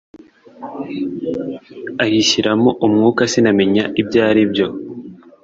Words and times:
ayishyiramo 2.03 2.69
umwuka 2.85 3.21
sinamenya 3.31 3.83
ibyo 4.01 4.19
aribyo 4.29 4.67